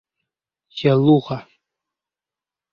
[0.77, 1.37] —Sheluxa.